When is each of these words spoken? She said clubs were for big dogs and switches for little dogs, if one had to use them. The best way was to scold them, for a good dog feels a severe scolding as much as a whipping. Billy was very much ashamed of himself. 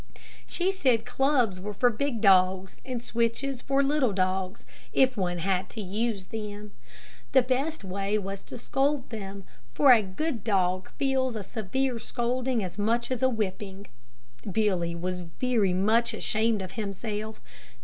She 0.47 0.71
said 0.71 1.05
clubs 1.05 1.59
were 1.59 1.75
for 1.75 1.91
big 1.91 2.21
dogs 2.21 2.77
and 2.83 3.03
switches 3.03 3.61
for 3.61 3.83
little 3.83 4.13
dogs, 4.13 4.65
if 4.93 5.15
one 5.15 5.37
had 5.37 5.69
to 5.69 5.81
use 5.81 6.25
them. 6.29 6.71
The 7.33 7.43
best 7.43 7.83
way 7.83 8.17
was 8.17 8.41
to 8.45 8.57
scold 8.57 9.11
them, 9.11 9.43
for 9.75 9.91
a 9.93 10.01
good 10.01 10.43
dog 10.43 10.89
feels 10.97 11.35
a 11.35 11.43
severe 11.43 11.99
scolding 11.99 12.63
as 12.63 12.79
much 12.79 13.11
as 13.11 13.21
a 13.21 13.29
whipping. 13.29 13.85
Billy 14.51 14.95
was 14.95 15.19
very 15.19 15.71
much 15.71 16.15
ashamed 16.15 16.63
of 16.63 16.71
himself. 16.71 17.39